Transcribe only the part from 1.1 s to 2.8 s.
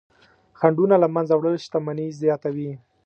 منځه وړل شتمني زیاتوي.